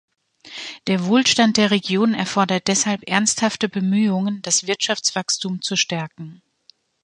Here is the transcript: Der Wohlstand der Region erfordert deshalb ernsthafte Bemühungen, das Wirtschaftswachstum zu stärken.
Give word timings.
Der 0.87 1.05
Wohlstand 1.05 1.57
der 1.57 1.69
Region 1.69 2.15
erfordert 2.15 2.67
deshalb 2.67 3.07
ernsthafte 3.07 3.69
Bemühungen, 3.69 4.41
das 4.41 4.65
Wirtschaftswachstum 4.65 5.61
zu 5.61 5.75
stärken. 5.75 6.41